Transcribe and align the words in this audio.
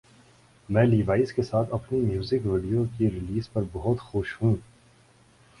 میں 0.69 0.83
لیوائز 0.85 1.33
کے 1.33 1.41
ساتھ 1.41 1.73
اپنی 1.73 1.99
میوزک 2.01 2.45
ویڈیو 2.45 2.83
کی 2.97 3.09
ریلیز 3.11 3.51
پر 3.53 3.63
بہت 3.71 3.99
خوش 4.01 4.35
ہوں 4.41 4.55